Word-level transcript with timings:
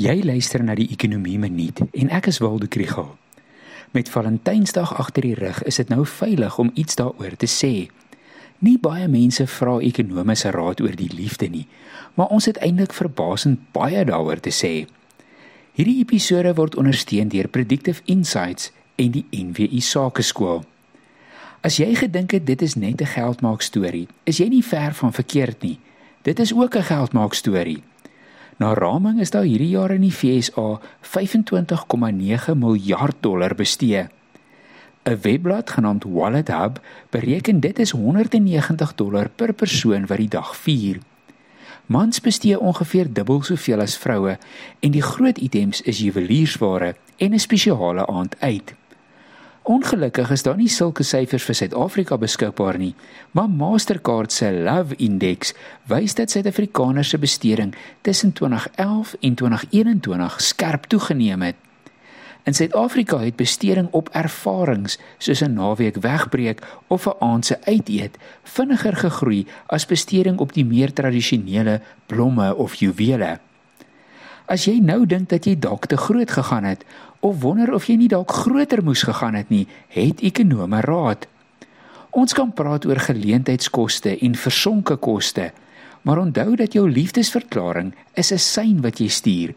Jy 0.00 0.22
luister 0.24 0.62
na 0.64 0.72
die 0.72 0.86
Ekonomie 0.88 1.36
Minuut 1.36 1.82
en 1.84 2.10
ek 2.16 2.30
is 2.30 2.38
Waldo 2.40 2.64
Krügel. 2.64 3.10
Met 3.92 4.08
Valentynsdag 4.08 4.94
agter 4.96 5.26
die 5.26 5.34
rug, 5.36 5.58
is 5.68 5.76
dit 5.76 5.90
nou 5.92 6.06
veilig 6.08 6.56
om 6.58 6.70
iets 6.80 6.96
daaroor 6.96 7.36
te 7.36 7.44
sê. 7.50 7.90
Nie 8.64 8.78
baie 8.80 9.04
mense 9.12 9.44
vra 9.52 9.74
ekonomiese 9.84 10.54
raad 10.56 10.80
oor 10.80 10.96
die 10.96 11.10
liefde 11.12 11.50
nie, 11.52 11.66
maar 12.16 12.32
ons 12.32 12.48
het 12.48 12.62
eintlik 12.64 12.96
verbasend 12.96 13.60
baie 13.76 14.00
daaroor 14.08 14.40
te 14.40 14.48
sê. 14.48 14.72
Hierdie 15.76 15.98
episode 16.00 16.56
word 16.56 16.80
ondersteun 16.80 17.28
deur 17.28 17.52
Predictive 17.52 18.00
Insights 18.08 18.72
en 18.96 19.12
die 19.12 19.26
NWI 19.28 19.84
Sakeskool. 19.84 20.64
As 21.60 21.76
jy 21.76 21.92
gedink 22.00 22.32
het 22.32 22.48
dit 22.48 22.62
is 22.64 22.80
net 22.80 23.02
'n 23.02 23.12
geldmaak 23.12 23.60
storie, 23.60 24.08
is 24.24 24.40
jy 24.40 24.48
nie 24.48 24.64
ver 24.64 24.94
van 24.94 25.12
verkeerd 25.12 25.62
nie. 25.62 25.78
Dit 26.22 26.40
is 26.40 26.54
ook 26.54 26.76
'n 26.76 26.82
geldmaak 26.82 27.34
storie. 27.34 27.82
Na 28.62 28.74
raming 28.74 29.18
is 29.18 29.32
daar 29.34 29.42
hierdie 29.42 29.72
jaar 29.74 29.90
in 29.90 30.04
die 30.06 30.12
FSA 30.14 30.76
25,9 31.02 32.52
miljard 32.54 33.16
dollar 33.20 33.54
bestee. 33.58 34.06
'n 35.02 35.18
Webblad 35.22 35.70
genaamd 35.70 36.04
Wallet 36.04 36.48
Hub 36.48 36.78
bereken 37.10 37.60
dit 37.60 37.78
is 37.78 37.90
190 37.90 38.94
dollar 38.94 39.28
per 39.28 39.52
persoon 39.52 40.06
wat 40.06 40.18
die 40.18 40.28
dag 40.28 40.56
vier. 40.56 40.98
Mans 41.86 42.20
bestee 42.20 42.60
ongeveer 42.60 43.12
dubbel 43.12 43.42
soveel 43.42 43.80
as 43.80 43.98
vroue 43.98 44.38
en 44.80 44.90
die 44.90 45.02
groot 45.02 45.38
items 45.38 45.80
is 45.80 45.98
juweliersware 45.98 46.94
en 47.16 47.34
'n 47.34 47.38
spesiale 47.38 48.06
aand 48.06 48.36
uit. 48.38 48.74
Ongelukkig 49.62 50.30
is 50.30 50.42
daar 50.42 50.56
nie 50.58 50.68
sulke 50.68 51.04
syfers 51.06 51.44
vir 51.46 51.54
Suid-Afrika 51.54 52.16
beskikbaar 52.18 52.80
nie, 52.82 52.96
maar 53.30 53.46
Mastercard 53.46 54.32
se 54.34 54.48
Love 54.50 54.96
Index 54.98 55.52
wys 55.86 56.16
dat 56.18 56.34
Suid-Afrikaners 56.34 57.12
se 57.14 57.18
besteding 57.18 57.70
tussen 58.02 58.32
2011 58.32 59.14
en 59.20 59.34
2021 59.34 60.40
skerp 60.42 60.88
toegeneem 60.90 61.46
het. 61.46 61.60
In 62.42 62.58
Suid-Afrika 62.58 63.20
het 63.22 63.38
besteding 63.38 63.86
op 63.94 64.10
ervarings 64.10 64.98
soos 65.18 65.44
'n 65.46 65.54
naweek 65.54 65.96
wegbreek 66.02 66.62
of 66.86 67.06
'n 67.06 67.16
aand 67.18 67.46
se 67.46 67.58
uiteet 67.64 68.18
vinniger 68.42 68.96
gegroei 68.96 69.46
as 69.66 69.86
besteding 69.86 70.38
op 70.38 70.52
die 70.52 70.64
meer 70.64 70.92
tradisionele 70.92 71.80
blomme 72.06 72.54
of 72.56 72.74
juwele. 72.74 73.38
As 74.46 74.64
jy 74.64 74.78
nou 74.78 75.06
dink 75.06 75.28
dat 75.28 75.44
jy 75.44 75.58
dalk 75.58 75.86
te 75.86 75.96
groot 75.96 76.30
gegaan 76.30 76.64
het 76.64 76.84
of 77.22 77.42
wonder 77.42 77.70
of 77.72 77.86
jy 77.86 77.94
nie 78.00 78.10
dalk 78.10 78.32
groter 78.34 78.82
moes 78.82 79.04
gegaan 79.06 79.36
het 79.38 79.50
nie, 79.52 79.66
het 79.94 80.22
ekonome 80.26 80.80
raad. 80.82 81.28
Ons 82.10 82.34
kan 82.34 82.50
praat 82.52 82.84
oor 82.84 82.98
geleentheidskoste 82.98 84.16
en 84.26 84.34
versonke 84.36 84.96
koste, 84.98 85.52
maar 86.02 86.18
onthou 86.18 86.56
dat 86.58 86.74
jou 86.74 86.88
liefdesverklaring 86.90 87.94
is 88.18 88.32
'n 88.32 88.38
sein 88.38 88.82
wat 88.82 88.98
jy 88.98 89.08
stuur. 89.08 89.54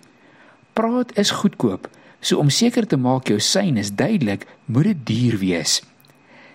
Praat 0.73 1.17
is 1.17 1.31
goedkoop, 1.31 1.89
so 2.19 2.37
om 2.37 2.49
seker 2.49 2.87
te 2.87 2.97
maak 2.97 3.27
jou 3.27 3.39
sein 3.39 3.77
is 3.77 3.91
duidelik, 3.91 4.45
moet 4.65 4.83
dit 4.83 5.05
duur 5.05 5.37
wees. 5.37 5.81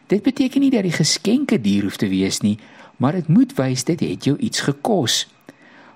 Dit 0.06 0.22
beteken 0.22 0.61
nie 0.61 0.70
dat 0.70 0.83
die 0.83 0.92
geskenke 0.92 1.61
duur 1.61 1.83
hoef 1.83 1.97
te 1.97 2.08
wees 2.08 2.41
nie, 2.41 2.58
maar 2.97 3.12
dit 3.12 3.28
moet 3.28 3.55
wys 3.55 3.84
dit 3.84 4.00
het 4.00 4.24
jou 4.24 4.36
iets 4.39 4.61
gekos. 4.61 5.28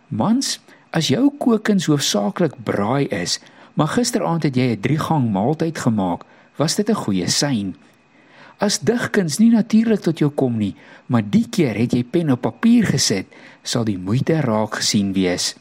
Mans, 0.09 0.61
as 0.91 1.09
jou 1.09 1.31
kookkuns 1.39 1.87
hoofsaaklik 1.87 2.53
braai 2.65 3.07
is, 3.07 3.41
Maar 3.75 3.89
gisteraand 3.89 4.43
het 4.43 4.55
jy 4.57 4.75
'n 4.75 4.81
3-gang 4.81 5.31
maaltyd 5.31 5.79
gemaak. 5.79 6.25
Was 6.57 6.75
dit 6.75 6.89
'n 6.89 6.95
goeie 6.95 7.29
sein? 7.29 7.77
As 8.59 8.79
digkuns 8.79 9.39
nie 9.39 9.51
natuurlik 9.51 10.01
tot 10.01 10.19
jou 10.19 10.31
kom 10.31 10.57
nie, 10.57 10.75
maar 11.07 11.23
die 11.27 11.47
keer 11.51 11.75
het 11.75 11.93
jy 11.93 12.05
pen 12.05 12.31
op 12.31 12.41
papier 12.41 12.87
gesit, 12.87 13.27
sal 13.63 13.85
die 13.85 13.99
moeite 13.99 14.41
raak 14.41 14.75
gesien 14.75 15.13
wees. 15.13 15.57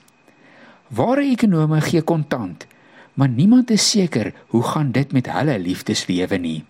Ware 0.94 1.26
ekonome 1.26 1.82
gee 1.82 2.02
kontant, 2.02 2.68
maar 3.14 3.30
niemand 3.30 3.72
is 3.72 3.90
seker 3.90 4.34
hoe 4.48 4.64
gaan 4.64 4.92
dit 4.92 5.12
met 5.12 5.32
hulle 5.32 5.60
liefdeslewe 5.60 6.38
nie. 6.38 6.64